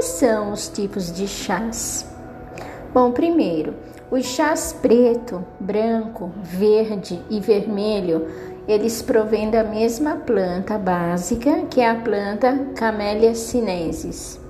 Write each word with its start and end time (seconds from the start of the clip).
quais 0.00 0.12
são 0.12 0.52
os 0.52 0.66
tipos 0.66 1.12
de 1.12 1.28
chás? 1.28 2.06
Bom, 2.94 3.12
primeiro, 3.12 3.74
os 4.10 4.24
chás 4.24 4.72
preto, 4.72 5.44
branco, 5.60 6.30
verde 6.42 7.20
e 7.28 7.38
vermelho, 7.38 8.26
eles 8.66 9.02
provêm 9.02 9.50
da 9.50 9.62
mesma 9.62 10.16
planta 10.16 10.78
básica, 10.78 11.66
que 11.68 11.82
é 11.82 11.90
a 11.90 11.96
planta 11.96 12.58
Camellia 12.74 13.34
sinensis. 13.34 14.40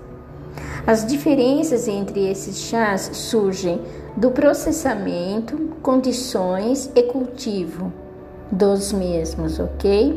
As 0.86 1.04
diferenças 1.04 1.88
entre 1.88 2.30
esses 2.30 2.58
chás 2.58 3.10
surgem 3.12 3.80
do 4.16 4.30
processamento, 4.30 5.58
condições 5.82 6.92
e 6.94 7.02
cultivo 7.02 7.92
dos 8.52 8.92
mesmos, 8.92 9.58
ok? 9.58 10.16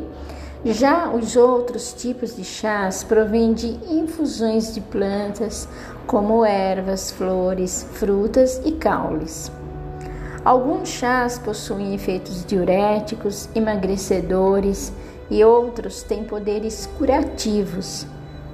Já 0.65 1.09
os 1.09 1.35
outros 1.35 1.91
tipos 1.91 2.37
de 2.37 2.45
chás 2.45 3.03
provêm 3.03 3.53
de 3.53 3.77
infusões 3.93 4.73
de 4.73 4.79
plantas, 4.79 5.67
como 6.07 6.45
ervas, 6.45 7.11
flores, 7.11 7.85
frutas 7.91 8.61
e 8.63 8.71
caules. 8.71 9.51
Alguns 10.45 10.87
chás 10.87 11.37
possuem 11.37 11.93
efeitos 11.93 12.45
diuréticos, 12.45 13.49
emagrecedores 13.53 14.93
e 15.29 15.43
outros 15.43 16.01
têm 16.01 16.23
poderes 16.23 16.89
curativos. 16.97 18.07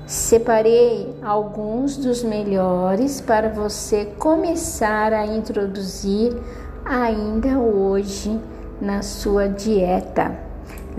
Separei 0.07 1.15
alguns 1.21 1.95
dos 1.95 2.23
melhores 2.23 3.21
para 3.21 3.49
você 3.49 4.05
começar 4.17 5.13
a 5.13 5.27
introduzir 5.27 6.35
ainda 6.83 7.59
hoje 7.59 8.39
na 8.81 9.03
sua 9.03 9.47
dieta. 9.47 10.48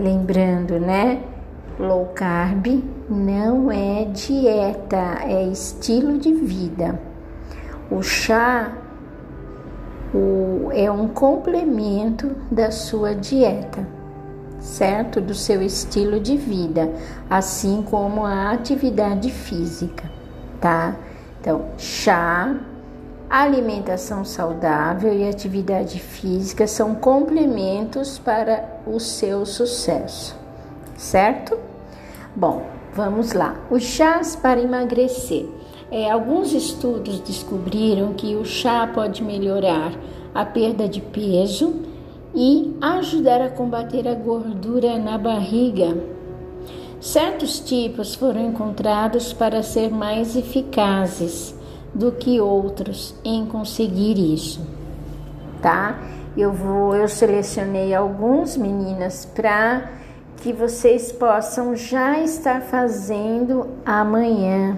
Lembrando, 0.01 0.79
né? 0.79 1.21
Low 1.77 2.07
carb 2.15 2.83
não 3.07 3.71
é 3.71 4.05
dieta, 4.05 5.19
é 5.21 5.43
estilo 5.43 6.17
de 6.17 6.33
vida. 6.33 6.99
O 7.91 8.01
chá 8.01 8.71
o, 10.11 10.71
é 10.73 10.89
um 10.89 11.07
complemento 11.07 12.35
da 12.49 12.71
sua 12.71 13.13
dieta, 13.13 13.87
certo? 14.59 15.21
Do 15.21 15.35
seu 15.35 15.61
estilo 15.61 16.19
de 16.19 16.35
vida, 16.35 16.91
assim 17.29 17.83
como 17.83 18.25
a 18.25 18.49
atividade 18.49 19.29
física, 19.29 20.09
tá? 20.59 20.95
Então, 21.39 21.65
chá 21.77 22.55
alimentação 23.31 24.25
saudável 24.25 25.13
e 25.13 25.25
atividade 25.25 26.01
física 26.01 26.67
são 26.67 26.93
complementos 26.93 28.19
para 28.19 28.81
o 28.85 28.99
seu 28.99 29.45
sucesso, 29.45 30.35
certo? 30.97 31.57
Bom, 32.35 32.65
vamos 32.93 33.31
lá. 33.31 33.55
Os 33.71 33.83
chás 33.83 34.35
para 34.35 34.59
emagrecer. 34.59 35.47
É, 35.89 36.11
alguns 36.11 36.51
estudos 36.51 37.21
descobriram 37.21 38.13
que 38.13 38.35
o 38.35 38.43
chá 38.43 38.89
pode 38.93 39.23
melhorar 39.23 39.93
a 40.35 40.43
perda 40.43 40.87
de 40.87 40.99
peso 40.99 41.75
e 42.35 42.75
ajudar 42.81 43.41
a 43.41 43.49
combater 43.49 44.09
a 44.09 44.13
gordura 44.13 44.97
na 44.99 45.17
barriga. 45.17 45.97
Certos 46.99 47.61
tipos 47.61 48.13
foram 48.13 48.49
encontrados 48.49 49.31
para 49.31 49.63
ser 49.63 49.89
mais 49.89 50.35
eficazes 50.35 51.60
do 51.93 52.11
que 52.11 52.39
outros 52.39 53.15
em 53.23 53.45
conseguir 53.45 54.17
isso, 54.33 54.65
tá? 55.61 55.99
Eu 56.35 56.53
vou, 56.53 56.95
eu 56.95 57.07
selecionei 57.07 57.93
alguns 57.93 58.55
meninas 58.55 59.25
para 59.25 59.89
que 60.37 60.53
vocês 60.53 61.11
possam 61.11 61.75
já 61.75 62.19
estar 62.19 62.61
fazendo 62.61 63.67
amanhã, 63.85 64.77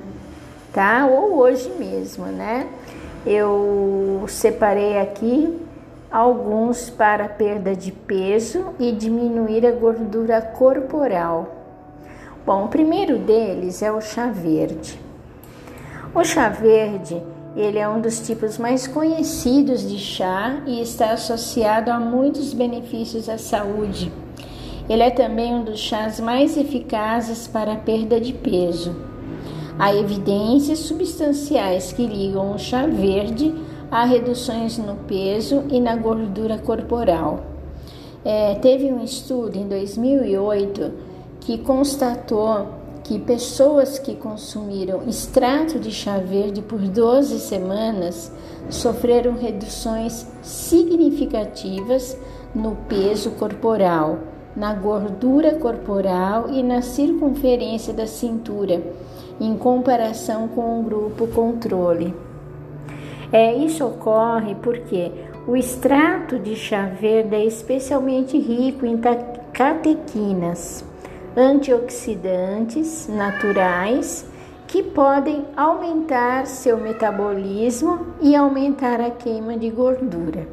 tá? 0.73 1.06
Ou 1.06 1.38
hoje 1.38 1.72
mesmo, 1.78 2.25
né? 2.25 2.68
Eu 3.25 4.25
separei 4.28 4.97
aqui 4.97 5.59
alguns 6.12 6.90
para 6.90 7.29
perda 7.29 7.75
de 7.75 7.91
peso 7.91 8.73
e 8.79 8.91
diminuir 8.91 9.66
a 9.66 9.72
gordura 9.72 10.41
corporal. 10.41 11.56
Bom, 12.46 12.66
o 12.66 12.68
primeiro 12.68 13.18
deles 13.18 13.81
é 13.81 13.91
o 13.91 14.02
chá 14.02 14.28
verde. 14.28 15.03
O 16.16 16.24
chá 16.24 16.47
verde, 16.47 17.19
ele 17.56 17.79
é 17.79 17.90
um 17.90 18.00
dos 18.00 18.19
tipos 18.19 18.59
mais 18.59 18.85
conhecidos 18.85 19.90
de 19.90 19.97
chá 19.97 20.62
e 20.68 20.79
está 20.79 21.13
associado 21.13 21.90
a 21.90 22.00
muitos 22.00 22.53
benefícios 22.53 23.28
à 23.28 23.40
saúde. 23.40 24.12
Ele 24.88 25.02
é 25.02 25.09
também 25.09 25.56
um 25.56 25.63
dos 25.63 25.79
chás 25.79 26.19
mais 26.19 26.56
eficazes 26.56 27.47
para 27.47 27.73
a 27.73 27.78
perda 27.78 28.22
de 28.22 28.31
peso. 28.31 28.96
Há 29.79 29.96
evidências 29.96 30.79
substanciais 30.79 31.91
que 31.91 32.06
ligam 32.06 32.53
o 32.53 32.59
chá 32.59 32.85
verde 32.85 33.52
a 33.90 34.06
reduções 34.06 34.78
no 34.78 34.94
peso 35.07 35.63
e 35.72 35.81
na 35.81 35.96
gordura 35.96 36.59
corporal. 36.59 37.44
É, 38.23 38.53
teve 38.53 38.85
um 38.85 39.03
estudo 39.03 39.57
em 39.57 39.68
2008 39.68 40.91
que 41.40 41.57
constatou 41.57 42.83
que 43.03 43.19
pessoas 43.19 44.00
que 44.00 44.16
consumiram 44.16 45.03
extrato 45.08 45.78
de 45.78 45.91
chá 45.91 46.18
verde 46.18 46.62
por 46.62 46.80
12 46.80 47.38
semanas 47.40 48.31
sofreram 48.69 49.34
reduções 49.34 50.25
significativas 50.41 52.18
no 52.56 52.78
peso 52.88 53.31
corporal, 53.31 54.19
na 54.56 54.74
gordura 54.74 55.56
corporal 55.56 56.50
e 56.50 56.64
na 56.64 56.81
circunferência 56.81 57.94
da 57.94 58.08
cintura, 58.08 58.81
em 59.40 59.58
comparação 59.58 60.47
com 60.47 60.80
o 60.80 60.84
grupo 60.84 61.28
controle. 61.28 62.14
É, 63.34 63.53
isso 63.53 63.84
ocorre 63.85 64.56
porque 64.56 65.12
o 65.46 65.58
extrato 65.58 66.40
de 66.40 66.56
chá 66.56 66.85
verde 66.85 67.35
é 67.35 67.44
especialmente 67.44 68.38
rico 68.38 68.85
em 68.85 68.97
catequinas 69.52 70.85
antioxidantes 71.36 73.08
naturais 73.08 74.26
que 74.68 74.82
podem 74.82 75.46
aumentar 75.56 76.48
seu 76.48 76.78
metabolismo 76.78 78.08
e 78.22 78.36
aumentar 78.36 79.00
a 79.00 79.12
queima 79.12 79.58
de 79.58 79.70
gordura. 79.70 80.48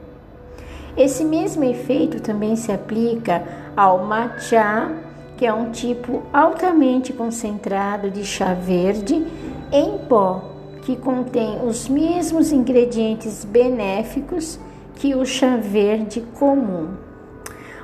Esse 0.97 1.25
mesmo 1.25 1.65
efeito 1.65 2.21
também 2.21 2.57
se 2.57 2.73
aplica 2.73 3.43
ao 3.77 4.05
matcha, 4.05 4.91
que 5.37 5.47
é 5.47 5.53
um 5.53 5.71
tipo 5.71 6.23
altamente 6.33 7.13
concentrado 7.13 8.11
de 8.11 8.25
chá 8.25 8.53
verde 8.53 9.25
em 9.73 9.99
pó, 10.07 10.45
que 10.83 10.97
contém 10.97 11.65
os 11.65 11.89
mesmos 11.89 12.53
ingredientes 12.53 13.45
benéficos 13.45 14.59
que 14.97 15.15
o 15.15 15.25
chá 15.25 15.57
verde 15.57 16.21
comum. 16.39 17.10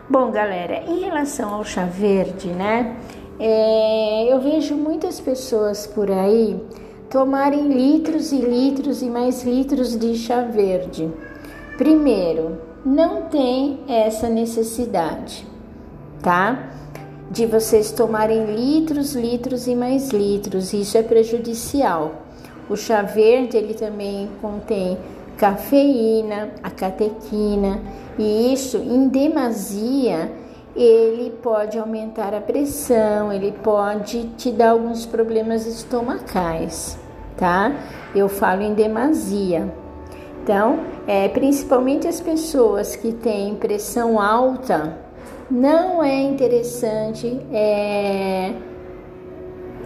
Bom, 0.09 0.31
galera, 0.31 0.85
em 0.87 1.01
relação 1.01 1.53
ao 1.53 1.65
chá 1.65 1.85
verde, 1.85 2.47
né? 2.47 2.97
É, 3.41 4.33
eu 4.33 4.41
vejo 4.41 4.77
muitas 4.77 5.19
pessoas 5.19 5.85
por 5.85 6.09
aí 6.13 6.63
tomarem 7.11 7.67
litros 7.67 8.31
e 8.31 8.37
litros 8.37 9.03
e 9.03 9.07
mais 9.07 9.43
litros 9.43 9.99
de 9.99 10.15
chá 10.15 10.43
verde. 10.43 11.11
Primeiro, 11.77 12.57
não 12.85 13.23
tem 13.23 13.81
essa 13.89 14.29
necessidade, 14.29 15.45
tá? 16.23 16.71
De 17.29 17.45
vocês 17.45 17.91
tomarem 17.91 18.55
litros, 18.55 19.13
litros 19.13 19.67
e 19.67 19.75
mais 19.75 20.11
litros. 20.11 20.73
Isso 20.73 20.97
é 20.97 21.03
prejudicial. 21.03 22.23
O 22.71 22.77
chá 22.77 23.03
verde 23.03 23.57
ele 23.57 23.75
também 23.75 24.31
contém 24.41 24.97
cafeína, 25.37 26.51
a 26.63 26.71
catequina, 26.71 27.81
e 28.19 28.53
isso 28.53 28.79
em 28.79 29.09
demasia 29.09 30.33
ele 30.75 31.31
pode 31.43 31.79
aumentar 31.79 32.35
a 32.35 32.41
pressão, 32.41 33.33
ele 33.33 33.53
pode 33.63 34.25
te 34.37 34.53
dar 34.53 34.71
alguns 34.71 35.07
problemas 35.07 35.67
estomacais, 35.67 36.99
tá? 37.37 37.73
Eu 38.15 38.29
falo 38.29 38.63
em 38.63 38.75
demasia. 38.75 39.73
Então, 40.43 40.81
é, 41.07 41.29
principalmente 41.29 42.07
as 42.07 42.21
pessoas 42.21 42.95
que 42.95 43.13
têm 43.13 43.57
pressão 43.57 44.21
alta, 44.21 44.99
não 45.51 46.05
é 46.05 46.21
interessante 46.21 47.41
é, 47.53 48.53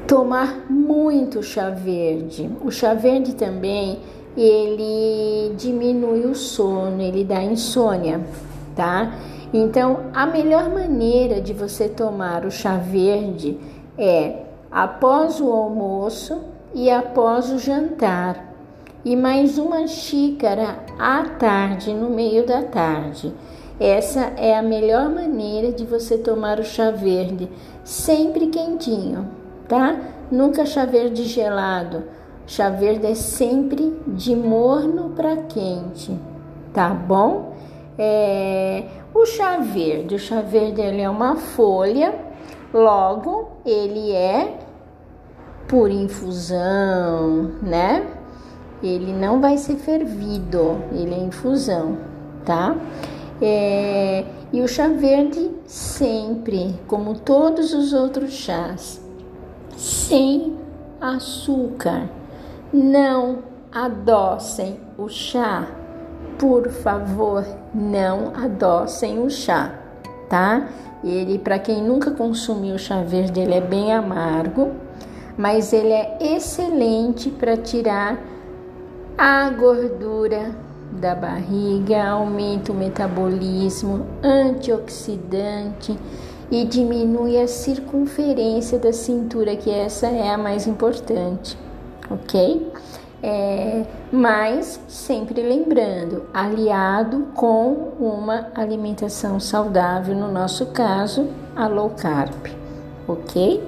tomar 0.08 0.66
muito 0.68 1.42
chá 1.42 1.70
verde. 1.70 2.50
O 2.64 2.70
chá 2.70 2.94
verde 2.94 3.34
também 3.34 4.00
ele 4.36 5.54
diminui 5.56 6.26
o 6.26 6.34
sono, 6.34 7.00
ele 7.02 7.24
dá 7.24 7.42
insônia, 7.42 8.20
tá? 8.76 9.14
Então, 9.52 10.00
a 10.14 10.26
melhor 10.26 10.70
maneira 10.70 11.40
de 11.40 11.52
você 11.52 11.88
tomar 11.88 12.44
o 12.44 12.50
chá 12.50 12.76
verde 12.76 13.58
é 13.98 14.44
após 14.70 15.40
o 15.40 15.50
almoço 15.50 16.40
e 16.72 16.88
após 16.88 17.50
o 17.50 17.58
jantar, 17.58 18.54
e 19.04 19.16
mais 19.16 19.58
uma 19.58 19.86
xícara 19.88 20.78
à 20.98 21.24
tarde, 21.24 21.92
no 21.92 22.10
meio 22.10 22.46
da 22.46 22.62
tarde. 22.62 23.32
Essa 23.80 24.32
é 24.36 24.56
a 24.56 24.62
melhor 24.62 25.08
maneira 25.08 25.72
de 25.72 25.84
você 25.84 26.18
tomar 26.18 26.60
o 26.60 26.64
chá 26.64 26.90
verde, 26.90 27.48
sempre 27.82 28.48
quentinho, 28.48 29.26
tá? 29.66 29.96
Nunca 30.30 30.64
chá 30.66 30.84
verde 30.84 31.24
gelado 31.24 32.04
Chá 32.50 32.68
verde 32.68 33.06
é 33.06 33.14
sempre 33.14 33.96
de 34.08 34.34
morno 34.34 35.10
para 35.10 35.36
quente, 35.36 36.18
tá 36.74 36.88
bom? 36.88 37.54
É, 37.96 38.86
o 39.14 39.24
chá 39.24 39.58
verde, 39.58 40.16
o 40.16 40.18
chá 40.18 40.40
verde 40.40 40.80
ele 40.80 41.00
é 41.00 41.08
uma 41.08 41.36
folha, 41.36 42.12
logo 42.74 43.50
ele 43.64 44.10
é 44.10 44.58
por 45.68 45.92
infusão, 45.92 47.52
né? 47.62 48.04
Ele 48.82 49.12
não 49.12 49.40
vai 49.40 49.56
ser 49.56 49.76
fervido, 49.76 50.82
ele 50.90 51.14
é 51.14 51.18
infusão, 51.18 51.98
tá? 52.44 52.76
É, 53.40 54.24
e 54.52 54.60
o 54.60 54.66
chá 54.66 54.88
verde 54.88 55.52
sempre, 55.66 56.74
como 56.88 57.14
todos 57.14 57.72
os 57.72 57.92
outros 57.92 58.32
chás, 58.32 59.00
sem 59.76 60.56
açúcar. 61.00 62.18
Não 62.72 63.38
adocem 63.72 64.78
o 64.96 65.08
chá. 65.08 65.66
Por 66.38 66.70
favor, 66.70 67.44
não 67.74 68.32
adocem 68.34 69.18
o 69.18 69.28
chá, 69.28 69.74
tá? 70.28 70.68
Ele, 71.02 71.38
para 71.38 71.58
quem 71.58 71.82
nunca 71.82 72.12
consumiu 72.12 72.78
chá 72.78 73.02
verde, 73.02 73.40
ele 73.40 73.54
é 73.54 73.60
bem 73.60 73.92
amargo, 73.92 74.70
mas 75.36 75.72
ele 75.72 75.92
é 75.92 76.16
excelente 76.20 77.28
para 77.30 77.56
tirar 77.56 78.18
a 79.18 79.50
gordura 79.50 80.54
da 80.92 81.14
barriga, 81.14 82.04
aumenta 82.04 82.72
o 82.72 82.74
metabolismo, 82.74 84.06
antioxidante 84.22 85.98
e 86.50 86.64
diminui 86.64 87.36
a 87.36 87.46
circunferência 87.46 88.78
da 88.78 88.92
cintura, 88.92 89.56
que 89.56 89.70
essa 89.70 90.06
é 90.06 90.30
a 90.30 90.38
mais 90.38 90.66
importante, 90.66 91.56
ok? 92.10 92.72
É, 93.22 93.84
mas 94.10 94.80
sempre 94.88 95.42
lembrando, 95.42 96.24
aliado 96.32 97.28
com 97.34 97.92
uma 98.00 98.48
alimentação 98.54 99.38
saudável, 99.38 100.16
no 100.16 100.32
nosso 100.32 100.66
caso, 100.66 101.28
a 101.54 101.66
low 101.66 101.90
carb, 101.90 102.46
ok? 103.06 103.62